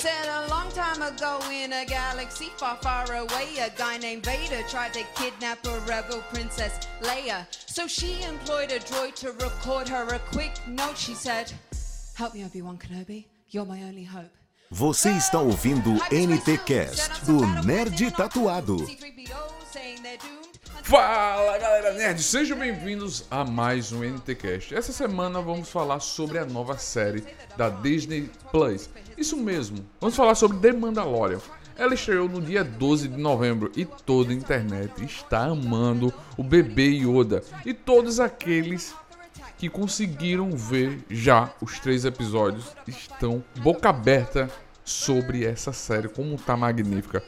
[0.00, 4.62] Said a long time ago in a galaxy far, far away, a guy named Vader
[4.66, 6.72] tried to kidnap a rebel princess
[7.02, 7.46] Leia.
[7.66, 10.96] So she employed a droid to record her a quick note.
[10.96, 11.52] She said,
[12.14, 13.26] Help me, Obi Wan Kenobi.
[13.50, 14.30] You're my only hope.
[14.70, 18.78] Você está ouvindo NT Cast do Nerd Tatuado.
[20.80, 20.86] C3PO saying they're doomed.
[20.86, 24.74] Fala galera nerd, sejam bem-vindos a mais um NTcast.
[24.74, 27.24] Essa semana vamos falar sobre a nova série
[27.56, 28.88] da Disney Plus.
[29.16, 31.40] Isso mesmo, vamos falar sobre The Mandalorian.
[31.76, 36.88] Ela estreou no dia 12 de novembro e toda a internet está amando o bebê
[36.88, 38.94] Yoda e todos aqueles
[39.56, 44.50] que conseguiram ver já os três episódios estão boca aberta
[44.84, 47.22] sobre essa série, como tá magnífica.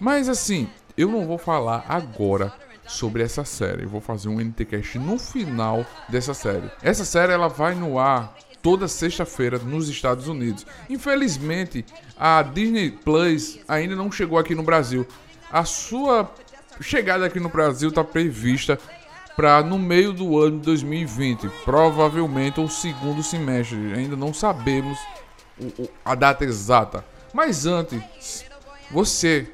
[0.00, 2.52] Mas assim, eu não vou falar agora
[2.88, 3.84] sobre essa série.
[3.84, 6.70] Eu vou fazer um NTcast no final dessa série.
[6.82, 10.66] Essa série ela vai no ar toda sexta-feira nos Estados Unidos.
[10.88, 11.84] Infelizmente,
[12.18, 15.06] a Disney Plus ainda não chegou aqui no Brasil.
[15.52, 16.32] A sua
[16.80, 18.78] chegada aqui no Brasil está prevista
[19.36, 23.94] para no meio do ano de 2020, provavelmente o segundo semestre.
[23.94, 24.98] Ainda não sabemos
[26.04, 27.04] a data exata.
[27.32, 28.44] Mas antes,
[28.90, 29.46] você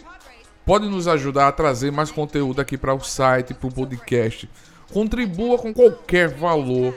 [0.65, 4.48] pode nos ajudar a trazer mais conteúdo aqui para o site, para o podcast.
[4.93, 6.95] Contribua com qualquer valor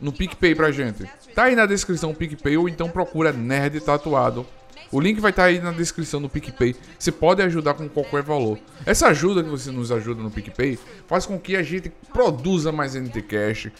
[0.00, 1.04] no PicPay pra gente.
[1.34, 4.46] Tá aí na descrição o PicPay ou então procura Nerd Tatuado.
[4.92, 6.76] O link vai estar aí na descrição do PicPay.
[6.98, 8.58] Você pode ajudar com qualquer valor.
[8.84, 12.94] Essa ajuda que você nos ajuda no PicPay faz com que a gente produza mais
[12.94, 13.72] NTCast,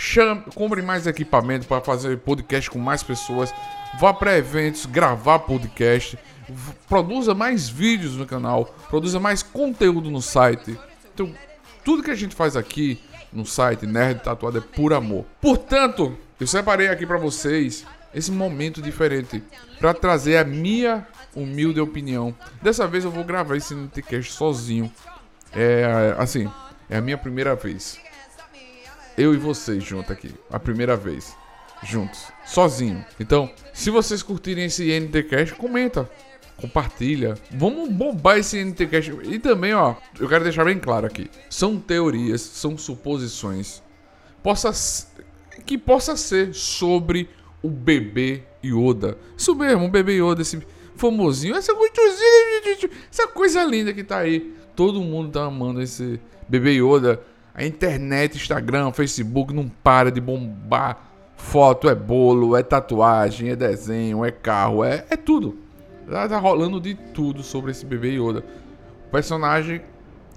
[0.00, 3.52] chame, compre mais equipamento para fazer podcast com mais pessoas,
[4.00, 6.18] vá para eventos, gravar podcast,
[6.88, 10.78] produza mais vídeos no canal, produza mais conteúdo no site.
[11.12, 11.34] Então,
[11.84, 12.98] tudo que a gente faz aqui
[13.30, 15.26] no site Nerd Tatuado é por amor.
[15.38, 19.42] Portanto, eu separei aqui para vocês esse momento diferente
[19.78, 22.34] para trazer a minha humilde opinião.
[22.62, 24.90] Dessa vez eu vou gravar esse NTcast sozinho.
[25.52, 26.50] É assim,
[26.88, 28.00] é a minha primeira vez.
[29.20, 31.36] Eu e vocês juntos aqui, a primeira vez,
[31.82, 33.04] juntos, sozinho.
[33.20, 36.10] Então, se vocês curtirem esse NTcast, comenta,
[36.56, 37.34] compartilha.
[37.50, 39.12] Vamos bombar esse NTcast.
[39.24, 41.30] E também, ó, eu quero deixar bem claro aqui.
[41.50, 43.82] São teorias, são suposições.
[44.42, 44.70] Possa
[45.66, 47.28] que possa ser sobre
[47.62, 49.18] o bebê Yoda.
[49.36, 50.66] Isso mesmo, o bebê Yoda, esse
[50.96, 51.74] famosinho, essa
[53.34, 54.54] coisa linda que tá aí.
[54.74, 57.22] Todo mundo tá amando esse bebê Yoda.
[57.54, 61.08] A internet, Instagram, Facebook não para de bombar.
[61.36, 65.58] Foto é bolo, é tatuagem, é desenho, é carro, é, é tudo.
[66.08, 68.44] Tá, tá rolando de tudo sobre esse bebê Yoda.
[69.06, 69.80] O personagem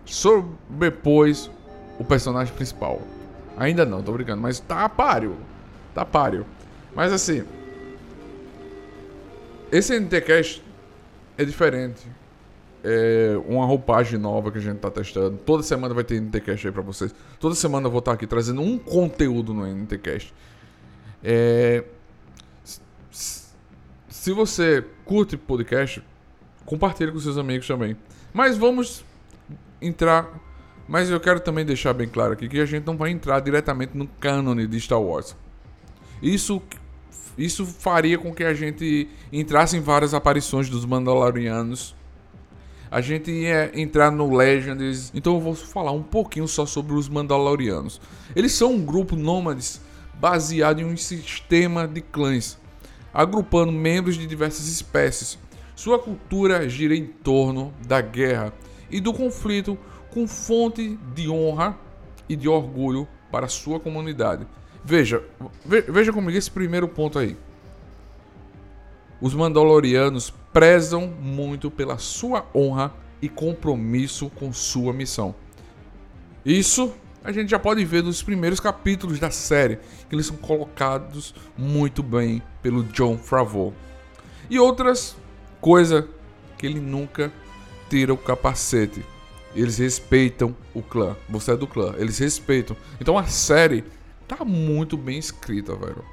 [0.06, 1.50] sobrepôs
[2.00, 3.02] o personagem principal.
[3.58, 5.38] Ainda não, tô brincando, mas tá páreo.
[5.94, 6.46] Tá páreo.
[6.96, 7.44] Mas assim.
[9.72, 10.64] Esse NTCast
[11.38, 12.08] é diferente.
[12.84, 15.38] É uma roupagem nova que a gente tá testando.
[15.38, 17.16] Toda semana vai ter NTCast aí pra vocês.
[17.40, 20.34] Toda semana eu vou estar aqui trazendo um conteúdo no NTCast.
[21.24, 21.84] É.
[23.10, 26.04] Se você curte podcast,
[26.66, 27.96] compartilhe com seus amigos também.
[28.34, 29.06] Mas vamos
[29.82, 30.30] entrar.
[30.88, 33.98] Mas eu quero também deixar bem claro aqui que a gente não vai entrar diretamente
[33.98, 35.36] no cânone de Star Wars.
[36.22, 36.62] Isso,
[37.38, 41.96] isso faria com que a gente entrasse em várias aparições dos Mandalorianos.
[42.94, 45.12] A gente ia entrar no Legends.
[45.16, 48.00] Então eu vou falar um pouquinho só sobre os Mandalorianos.
[48.36, 49.82] Eles são um grupo nômades
[50.14, 52.56] baseado em um sistema de clãs,
[53.12, 55.40] agrupando membros de diversas espécies.
[55.76, 58.54] Sua cultura gira em torno da guerra
[58.92, 59.76] e do conflito
[60.12, 61.76] com fonte de honra
[62.30, 64.46] e de orgulho para sua comunidade.
[64.86, 65.24] Veja,
[65.66, 67.36] ve- veja comigo esse primeiro ponto aí.
[69.24, 75.34] Os Mandalorianos prezam muito pela sua honra e compromisso com sua missão.
[76.46, 79.80] Isso a gente já pode ver nos primeiros capítulos da série,
[80.10, 83.74] que eles são colocados muito bem pelo John Favreau.
[84.50, 85.16] E outras
[85.62, 86.04] coisas
[86.58, 87.32] que ele nunca
[87.90, 89.06] tira o capacete.
[89.56, 91.16] Eles respeitam o clã.
[91.30, 91.96] Você é do clã.
[91.98, 92.76] Eles respeitam.
[93.00, 93.86] Então a série
[94.28, 96.04] tá muito bem escrita, velho.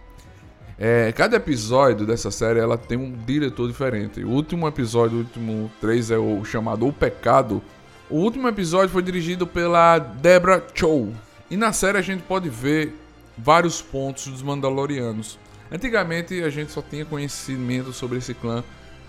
[0.82, 4.25] É, cada episódio dessa série ela tem um diretor diferente.
[4.25, 7.62] O último episódio, o último 3 é o chamado O Pecado.
[8.09, 11.12] O último episódio foi dirigido pela Deborah Chow.
[11.50, 12.94] E na série a gente pode ver
[13.37, 15.38] vários pontos dos Mandalorianos.
[15.71, 18.65] Antigamente a gente só tinha conhecimento sobre esse clã,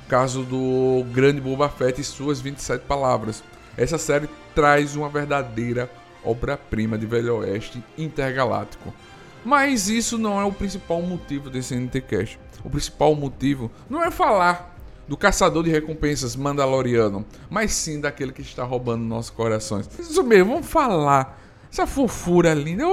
[0.10, 3.42] caso do grande Boba Fett e suas 27 palavras.
[3.78, 5.90] Essa série traz uma verdadeira
[6.22, 8.94] obra-prima de Velho Oeste intergaláctico.
[9.44, 12.40] Mas isso não é o principal motivo desse NTCast.
[12.64, 14.78] O principal motivo não é falar
[15.08, 19.90] do caçador de recompensas mandaloriano, mas sim daquele que está roubando nossos corações.
[20.00, 21.40] Isso mesmo, vamos falar.
[21.72, 22.84] Essa fofura linda.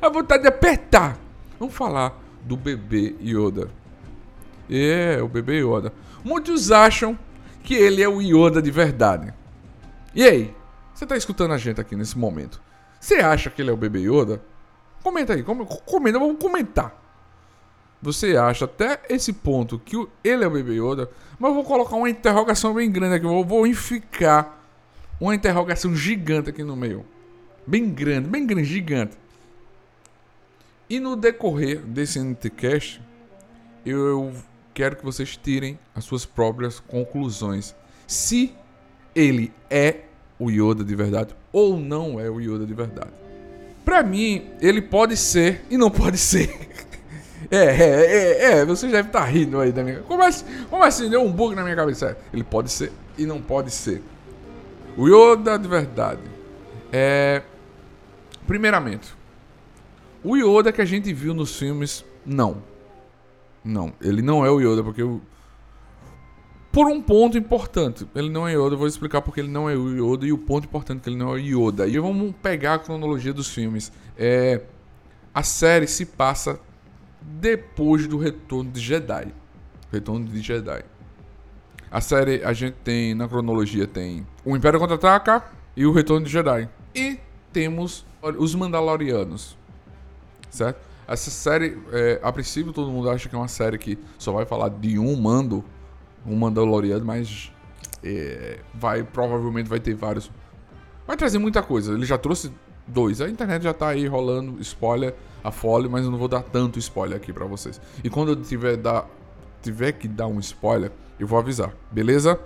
[0.00, 1.18] A vontade de apertar.
[1.58, 3.70] Vamos falar do bebê Yoda.
[4.70, 5.92] É, o bebê Yoda.
[6.22, 7.18] Muitos acham
[7.62, 9.32] que ele é o Yoda de verdade.
[10.14, 10.54] E aí?
[10.94, 12.62] Você está escutando a gente aqui nesse momento?
[13.00, 14.40] Você acha que ele é o bebê Yoda?
[15.06, 17.00] Comenta aí, comenta, vamos comentar.
[18.02, 21.08] Você acha até esse ponto que ele é o bebê Yoda,
[21.38, 24.60] mas eu vou colocar uma interrogação bem grande aqui, eu vou enficar
[25.20, 27.06] uma interrogação gigante aqui no meio.
[27.64, 29.16] Bem grande, bem grande, gigante.
[30.90, 33.00] E no decorrer desse NTCast,
[33.84, 34.34] eu
[34.74, 37.76] quero que vocês tirem as suas próprias conclusões.
[38.08, 38.52] Se
[39.14, 40.00] ele é
[40.36, 43.25] o Yoda de verdade ou não é o Yoda de verdade.
[43.86, 46.66] Pra mim, ele pode ser e não pode ser.
[47.48, 50.00] É, é, é, é, você deve estar tá rindo aí da minha.
[50.00, 51.08] Como assim, como assim?
[51.08, 52.18] Deu um bug na minha cabeça.
[52.32, 54.02] Ele pode ser e não pode ser.
[54.96, 56.22] O Yoda de verdade.
[56.92, 57.42] É.
[58.48, 59.14] Primeiramente,
[60.24, 62.64] o Yoda que a gente viu nos filmes, não.
[63.64, 65.20] Não, ele não é o Yoda, porque o
[66.76, 68.06] por um ponto importante.
[68.14, 71.00] Ele não é Yoda, vou explicar porque ele não é Yoda e o ponto importante
[71.00, 71.86] que ele não é Yoda.
[71.86, 73.90] E vamos pegar a cronologia dos filmes.
[74.14, 74.60] É,
[75.32, 76.60] a série se passa
[77.22, 79.28] depois do Retorno de Jedi.
[79.90, 80.84] Retorno de Jedi.
[81.90, 86.30] A série a gente tem na cronologia tem o Império contra-ataca e o Retorno de
[86.30, 86.68] Jedi.
[86.94, 87.18] E
[87.54, 88.04] temos
[88.38, 89.56] os Mandalorianos.
[90.50, 90.78] Certo?
[91.08, 94.44] Essa série, é, a princípio todo mundo acha que é uma série que só vai
[94.44, 95.64] falar de um mando
[96.26, 97.52] um Mandaloriano, mas
[98.02, 100.30] é, vai provavelmente vai ter vários.
[101.06, 101.92] Vai trazer muita coisa.
[101.92, 102.52] Ele já trouxe
[102.86, 103.20] dois.
[103.20, 106.78] A internet já tá aí rolando spoiler a folha, mas eu não vou dar tanto
[106.78, 107.80] spoiler aqui para vocês.
[108.02, 109.08] E quando eu tiver dar
[109.62, 112.38] tiver que dar um spoiler, eu vou avisar, beleza?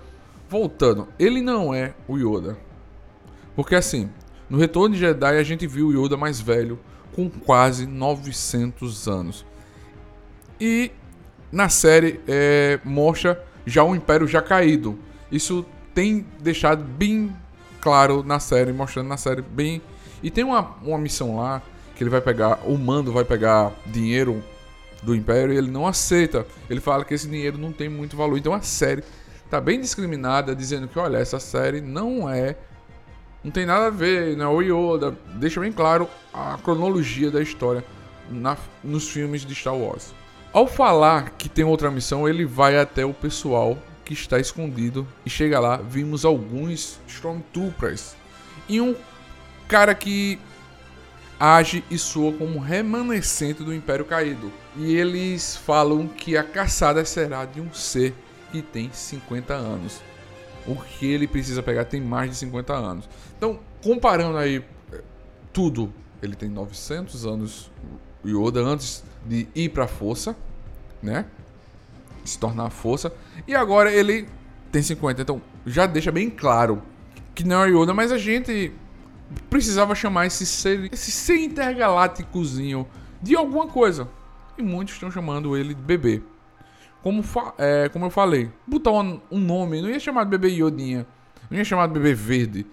[0.49, 2.57] Voltando, ele não é o Yoda.
[3.55, 4.11] Porque assim,
[4.49, 6.79] no Retorno de Jedi a gente viu o Yoda mais velho
[7.15, 9.45] com quase 900 anos.
[10.61, 10.91] E
[11.53, 14.99] na série é, mostra já o Império já caído.
[15.31, 15.65] Isso
[15.95, 17.35] tem deixado bem
[17.81, 19.81] claro na série, mostrando na série bem.
[20.23, 21.63] E tem uma, uma missão lá
[21.95, 24.43] que ele vai pegar, o mando vai pegar dinheiro
[25.03, 26.47] do Império e ele não aceita.
[26.69, 28.37] Ele fala que esse dinheiro não tem muito valor.
[28.37, 29.03] Então a série
[29.49, 32.57] tá bem discriminada, dizendo que olha, essa série não é.
[33.43, 34.61] Não tem nada a ver, não é o
[34.95, 35.17] Yoda.
[35.37, 37.85] Deixa bem claro a cronologia da história
[38.31, 40.15] na, nos filmes de Star Wars.
[40.53, 45.31] Ao falar que tem outra missão, ele vai até o pessoal que está escondido e
[45.31, 48.17] chega lá, vimos alguns Stormtroopers
[48.69, 48.97] e um
[49.69, 50.41] cara que
[51.39, 54.51] age e soa como remanescente do Império Caído.
[54.77, 58.13] E eles falam que a caçada será de um ser
[58.51, 60.01] que tem 50 anos.
[60.67, 63.09] O que ele precisa pegar tem mais de 50 anos.
[63.39, 65.01] Então, comparando aí eh,
[65.53, 67.71] tudo, ele tem 900 anos
[68.25, 70.37] Yoda antes de ir para a força,
[71.03, 71.27] né?
[72.25, 73.13] Se tornar a força.
[73.47, 74.29] E agora ele
[74.71, 75.23] tem 50.
[75.23, 76.83] Então já deixa bem claro
[77.35, 78.73] que não é Yoda, mas a gente
[79.49, 82.87] precisava chamar esse ser, esse ser intergalácticozinho
[83.23, 84.09] de alguma coisa.
[84.59, 86.23] E muitos estão chamando ele de bebê.
[87.03, 87.25] Como,
[87.57, 91.07] é, como eu falei, botar um, um, nome, não ia chamar de bebê Yodinha,
[91.51, 92.67] não ia chamar de bebê verde.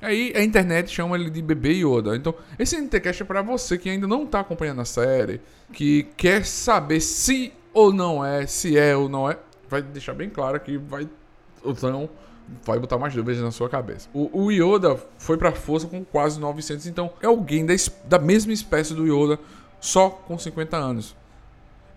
[0.00, 2.16] Aí a internet chama ele de bebê Yoda.
[2.16, 5.40] Então, esse NTCast é para você que ainda não está acompanhando a série,
[5.72, 9.38] que quer saber se ou não é, se é ou não é.
[9.68, 11.08] Vai deixar bem claro que vai.
[11.64, 12.08] Então,
[12.64, 14.08] vai botar mais dúvidas na sua cabeça.
[14.12, 17.74] O, o Yoda foi pra força com quase 900, então é alguém da,
[18.04, 19.38] da mesma espécie do Yoda,
[19.80, 21.16] só com 50 anos.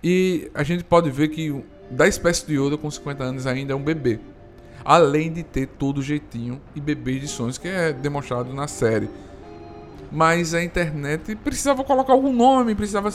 [0.03, 3.75] E a gente pode ver que da espécie do Yoda com 50 anos ainda é
[3.75, 4.19] um bebê.
[4.83, 9.09] Além de ter todo o jeitinho e bebê de sonhos que é demonstrado na série.
[10.11, 13.13] Mas a internet precisava colocar algum nome, precisava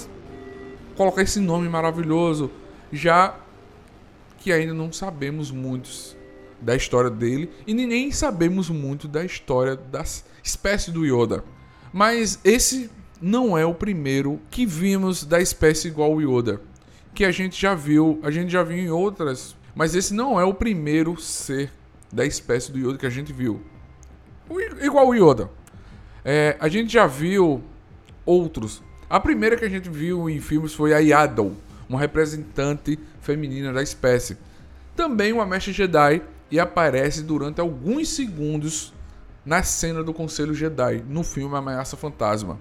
[0.97, 2.50] colocar esse nome maravilhoso,
[2.92, 3.35] já
[4.38, 6.16] que ainda não sabemos muitos
[6.61, 10.04] da história dele e nem sabemos muito da história da
[10.42, 11.44] espécie do Yoda.
[11.92, 12.90] Mas esse
[13.21, 16.61] não é o primeiro que vimos da espécie igual o Yoda,
[17.14, 20.45] que a gente já viu, a gente já viu em outras mas esse não é
[20.45, 21.71] o primeiro ser
[22.12, 23.61] da espécie do Yoda que a gente viu.
[24.81, 25.50] igual o Yoda.
[26.25, 27.62] É, a gente já viu
[28.25, 28.83] outros.
[29.11, 31.52] A primeira que a gente viu em filmes foi a Yaddle,
[31.88, 34.37] uma representante feminina da espécie.
[34.97, 38.95] Também uma mestre Jedi e aparece durante alguns segundos
[39.45, 42.59] na cena do Conselho Jedi, no filme Ameaça Fantasma.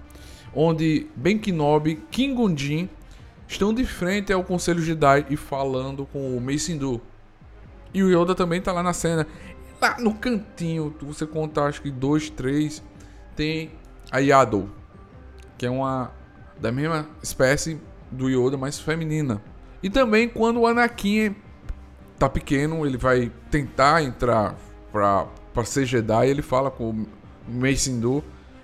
[0.54, 2.88] onde Ben Kenobi, King Gundin
[3.46, 6.78] estão de frente ao Conselho Jedi e falando com o Mace.
[7.92, 9.26] E o Yoda também tá lá na cena.
[9.80, 12.82] Lá no cantinho, você conta acho que dois, três,
[13.36, 13.72] tem
[14.10, 14.70] a Yaddle,
[15.58, 16.10] que é uma
[16.60, 19.42] da mesma espécie do Yoda, mas feminina.
[19.82, 21.36] E também quando o Anakin
[22.18, 24.56] tá pequeno, ele vai tentar entrar
[24.90, 27.06] pra, pra ser Jedi, ele fala com o
[27.46, 27.90] Mace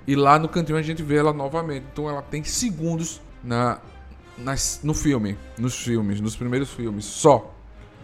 [0.07, 1.87] e lá no cantinho a gente vê ela novamente.
[1.93, 3.79] Então ela tem segundos na,
[4.43, 7.55] nas, no filme, nos filmes, nos primeiros filmes, só.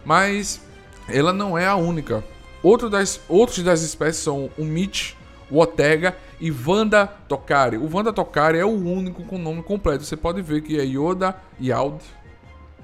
[0.05, 0.61] Mas
[1.07, 2.23] ela não é a única.
[2.63, 5.13] Outro das, outros das espécies são o Mitch,
[5.49, 7.77] o Otega e Wanda Tokari.
[7.77, 10.03] O Wanda Tokari é o único com nome completo.
[10.03, 12.03] Você pode ver que é Yoda e Aud,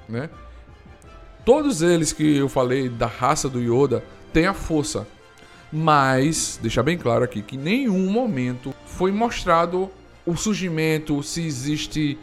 [0.08, 0.30] né?
[1.46, 5.06] Todos eles que eu falei da raça do Yoda têm a força.
[5.72, 9.90] Mas, deixar bem claro aqui que em nenhum momento foi mostrado
[10.26, 12.18] o surgimento, se existe.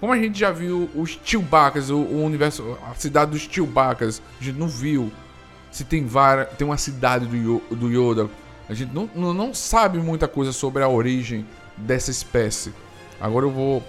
[0.00, 4.44] Como a gente já viu os Chewbaccas, o, o universo, a cidade dos Chewbaccas, a
[4.44, 5.10] gente não viu.
[5.70, 8.28] Se tem várias, tem uma cidade do, do Yoda,
[8.68, 11.46] a gente não, não, não sabe muita coisa sobre a origem
[11.76, 12.72] dessa espécie.
[13.20, 13.82] Agora eu vou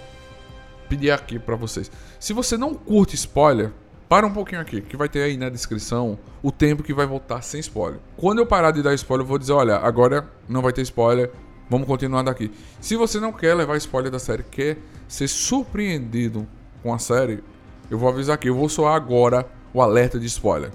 [0.88, 1.90] pedir aqui para vocês.
[2.18, 3.72] Se você não curte spoiler,
[4.08, 7.42] para um pouquinho aqui, que vai ter aí na descrição o tempo que vai voltar
[7.42, 7.98] sem spoiler.
[8.16, 11.32] Quando eu parar de dar spoiler, eu vou dizer, olha, agora não vai ter spoiler,
[11.68, 12.50] vamos continuar daqui.
[12.80, 16.46] Se você não quer levar spoiler da série, quer ser surpreendido
[16.82, 17.42] com a série,
[17.90, 20.70] eu vou avisar aqui, eu vou soar agora o alerta de spoiler.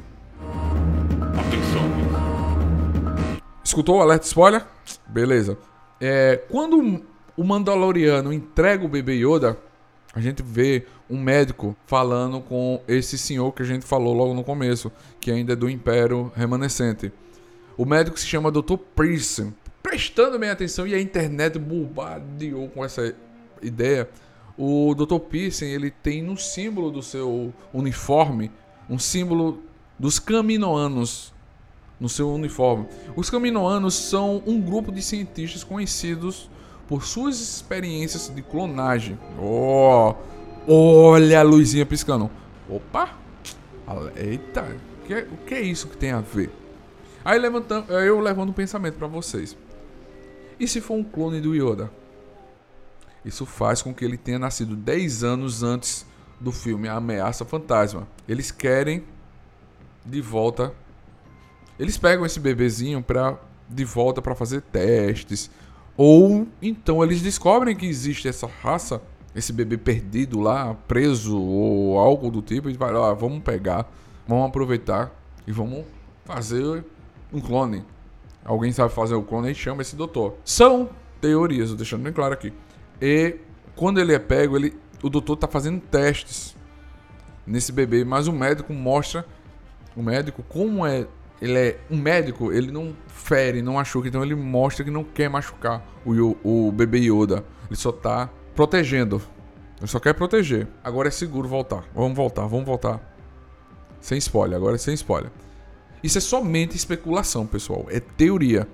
[3.63, 4.65] Escutou o alerta de spoiler?
[5.07, 5.57] Beleza.
[5.99, 7.03] É, quando
[7.37, 9.57] o Mandaloriano entrega o bebê Yoda,
[10.13, 14.43] a gente vê um médico falando com esse senhor que a gente falou logo no
[14.43, 17.13] começo, que ainda é do Império Remanescente.
[17.77, 18.75] O médico se chama Dr.
[18.95, 19.53] Pearson.
[19.81, 23.15] Prestando bem atenção e a internet bombardeou com essa
[23.61, 24.09] ideia.
[24.57, 25.19] O Dr.
[25.19, 28.51] Pearson, ele tem no símbolo do seu uniforme
[28.89, 29.61] um símbolo
[29.97, 31.33] dos Caminoanos
[32.01, 32.87] no seu uniforme.
[33.15, 36.49] Os Caminoanos são um grupo de cientistas conhecidos
[36.87, 39.19] por suas experiências de clonagem.
[39.39, 40.15] Oh,
[40.67, 42.29] olha a luzinha piscando.
[42.67, 43.15] Opa!
[44.15, 46.49] Eita, o que, é, o que é isso que tem a ver?
[47.23, 49.55] Aí levantando, eu levando um pensamento para vocês.
[50.61, 51.89] E se for um clone do Yoda?
[53.25, 56.05] Isso faz com que ele tenha nascido 10 anos antes
[56.39, 58.07] do filme A Ameaça Fantasma.
[58.29, 59.03] Eles querem
[60.05, 60.71] de volta.
[61.79, 65.49] Eles pegam esse bebezinho para de volta para fazer testes,
[65.97, 69.01] ou então eles descobrem que existe essa raça,
[69.33, 73.91] esse bebê perdido lá, preso ou algo do tipo, e vai lá, vamos pegar,
[74.27, 75.11] vamos aproveitar
[75.47, 75.85] e vamos
[76.23, 76.85] fazer
[77.33, 77.83] um clone.
[78.43, 80.35] Alguém sabe fazer o clone e chama esse doutor.
[80.43, 82.51] São teorias, deixando bem claro aqui.
[83.01, 83.37] E
[83.75, 86.55] quando ele é pego, ele, o doutor está fazendo testes
[87.45, 89.25] nesse bebê, mas o médico mostra
[89.95, 91.05] o médico como é
[91.41, 95.27] ele é um médico, ele não fere, não machuca, então ele mostra que não quer
[95.27, 97.43] machucar o, o bebê Yoda.
[97.67, 99.19] Ele só tá protegendo.
[99.79, 100.67] Ele só quer proteger.
[100.83, 101.83] Agora é seguro voltar.
[101.95, 102.99] Vamos voltar, vamos voltar.
[103.99, 105.31] Sem spoiler, agora é sem spoiler.
[106.03, 107.85] Isso é somente especulação, pessoal.
[107.89, 108.67] É teoria.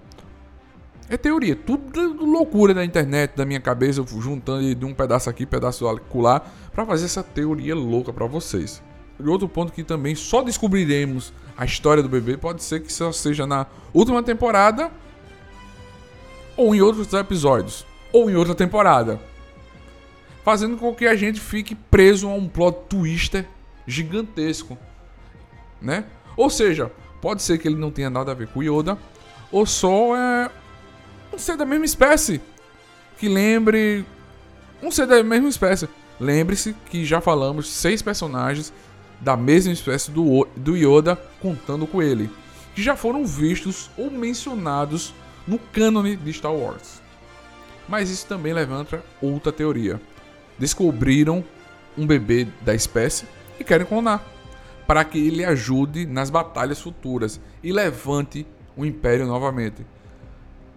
[1.09, 1.55] É teoria.
[1.55, 6.41] Tudo loucura da internet, da minha cabeça, juntando de um pedaço aqui, pedaço acolá,
[6.71, 8.81] para fazer essa teoria louca para vocês.
[9.19, 13.11] E outro ponto que também só descobriremos a história do bebê pode ser que só
[13.11, 14.91] seja na última temporada
[16.55, 19.19] ou em outros episódios ou em outra temporada,
[20.43, 23.47] fazendo com que a gente fique preso a um plot twister
[23.85, 24.77] gigantesco,
[25.81, 26.05] né?
[26.35, 26.91] Ou seja,
[27.21, 28.97] pode ser que ele não tenha nada a ver com Yoda
[29.51, 30.49] ou só é
[31.33, 32.41] um ser da mesma espécie
[33.17, 34.05] que lembre
[34.81, 35.89] um ser da mesma espécie.
[36.19, 38.73] Lembre-se que já falamos seis personagens
[39.19, 42.29] da mesma espécie do, do Yoda contando com ele,
[42.75, 45.13] que já foram vistos ou mencionados
[45.47, 47.01] no cânone de Star Wars.
[47.87, 49.99] Mas isso também levanta outra teoria.
[50.59, 51.43] Descobriram
[51.97, 53.25] um bebê da espécie
[53.59, 54.23] e querem clonar,
[54.87, 59.85] para que ele ajude nas batalhas futuras e levante o Império novamente.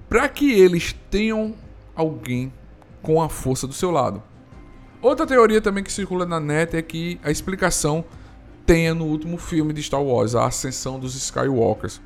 [0.08, 1.54] Para que eles tenham
[1.94, 2.52] alguém
[3.00, 4.20] com a força do seu lado.
[5.00, 8.04] Outra teoria também que circula na net é que a explicação
[8.66, 12.00] tenha no último filme de Star Wars, A Ascensão dos Skywalkers.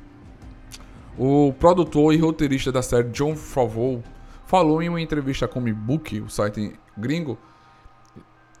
[1.17, 4.03] O produtor e roteirista da série, John Favreau,
[4.45, 7.37] falou em uma entrevista com o Book, o site gringo.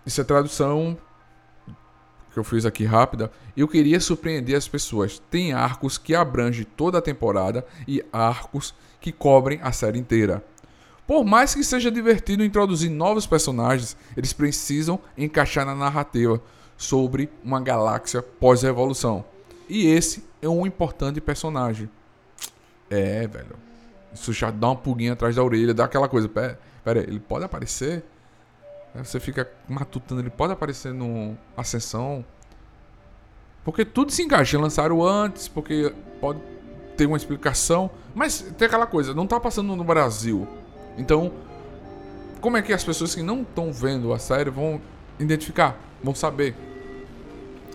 [0.05, 0.97] Isso é tradução
[2.35, 3.31] que eu fiz aqui rápida.
[3.55, 5.21] Eu queria surpreender as pessoas.
[5.31, 10.43] Tem arcos que abrangem toda a temporada e arcos que cobrem a série inteira.
[11.07, 16.41] Por mais que seja divertido introduzir novos personagens, eles precisam encaixar na narrativa
[16.75, 19.23] sobre uma galáxia pós-revolução.
[19.69, 21.89] E esse é um importante personagem.
[22.89, 23.55] É, velho.
[24.13, 26.27] Isso já dá uma pulguinha atrás da orelha, dá aquela coisa.
[26.27, 28.03] Pera, pera ele pode aparecer?
[29.03, 32.23] Você fica matutando, ele pode aparecer no Ascensão?
[33.63, 34.59] Porque tudo se encaixa.
[34.59, 36.39] Lançaram antes, porque pode
[36.95, 37.89] ter uma explicação.
[38.13, 40.47] Mas tem aquela coisa, não tá passando no Brasil.
[40.97, 41.31] Então,
[42.39, 44.79] como é que as pessoas que não estão vendo a série vão
[45.19, 45.77] identificar?
[46.01, 46.55] Vão saber?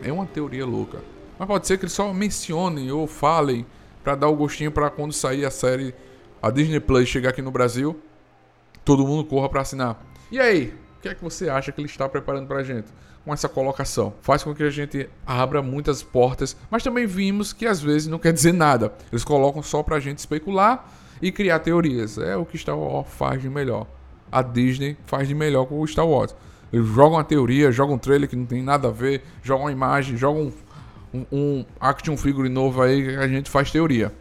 [0.02, 1.00] É uma teoria louca.
[1.38, 3.66] Mas pode ser que eles só mencionem ou falem
[4.02, 5.94] para dar o gostinho para quando sair a série,
[6.40, 8.00] a Disney Plus chegar aqui no Brasil,
[8.84, 10.02] todo mundo corra para assinar.
[10.30, 12.88] E aí, que é que você acha que ele está preparando pra gente?
[13.24, 14.14] Com essa colocação.
[14.22, 18.18] Faz com que a gente abra muitas portas, mas também vimos que às vezes não
[18.18, 18.92] quer dizer nada.
[19.10, 20.90] Eles colocam só pra gente especular
[21.20, 22.18] e criar teorias.
[22.18, 23.86] É o que Star Wars faz de melhor.
[24.30, 26.34] A Disney faz de melhor com o Star Wars.
[26.72, 29.72] Eles jogam a teoria, jogam um trailer que não tem nada a ver, jogam uma
[29.72, 30.52] imagem, jogam
[31.12, 34.12] um, um action figure novo aí que a gente faz teoria.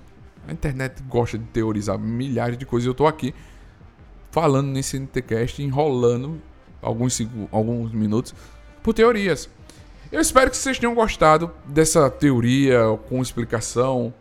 [0.47, 2.87] A internet gosta de teorizar milhares de coisas.
[2.87, 3.35] Eu tô aqui
[4.31, 6.41] falando nesse NTCast, enrolando
[6.81, 7.19] alguns,
[7.51, 8.33] alguns minutos
[8.81, 9.49] por teorias.
[10.11, 14.11] Eu espero que vocês tenham gostado dessa teoria com explicação.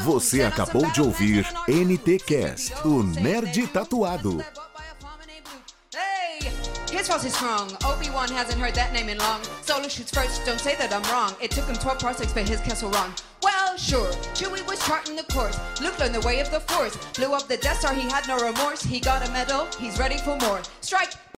[0.00, 4.44] Você acabou de ouvir battle plans and NT our Cast, heroes o Nerd Tatuado.
[7.04, 7.70] his force is strong.
[7.84, 9.42] Obi-Wan hasn't heard that name in long.
[9.62, 11.34] Solo shoots first, don't say that I'm wrong.
[11.40, 13.12] It took him 12 parsecs, but his castle wrong.
[13.42, 15.58] Well, sure, Chewie was charting the course.
[15.80, 16.96] Luke learned the way of the Force.
[17.14, 18.82] Blew up the Death Star, he had no remorse.
[18.82, 20.62] He got a medal, he's ready for more.
[20.80, 21.12] Strike!